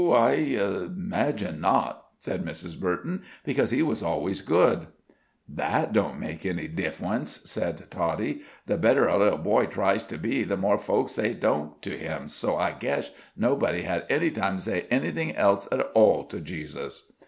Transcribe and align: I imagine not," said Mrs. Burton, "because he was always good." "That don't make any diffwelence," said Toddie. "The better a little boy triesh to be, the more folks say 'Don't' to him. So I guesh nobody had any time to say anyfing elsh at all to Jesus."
I 0.09 0.31
imagine 0.31 1.61
not," 1.61 2.05
said 2.17 2.43
Mrs. 2.43 2.79
Burton, 2.79 3.21
"because 3.45 3.69
he 3.69 3.83
was 3.83 4.01
always 4.01 4.41
good." 4.41 4.87
"That 5.47 5.93
don't 5.93 6.19
make 6.19 6.43
any 6.43 6.67
diffwelence," 6.67 7.45
said 7.47 7.83
Toddie. 7.91 8.41
"The 8.65 8.77
better 8.79 9.05
a 9.07 9.19
little 9.19 9.37
boy 9.37 9.67
triesh 9.67 10.07
to 10.07 10.17
be, 10.17 10.41
the 10.41 10.57
more 10.57 10.79
folks 10.79 11.11
say 11.11 11.35
'Don't' 11.35 11.83
to 11.83 11.95
him. 11.95 12.27
So 12.27 12.55
I 12.57 12.71
guesh 12.71 13.11
nobody 13.37 13.83
had 13.83 14.07
any 14.09 14.31
time 14.31 14.55
to 14.57 14.63
say 14.63 14.87
anyfing 14.89 15.35
elsh 15.37 15.67
at 15.71 15.79
all 15.93 16.23
to 16.23 16.39
Jesus." 16.39 17.11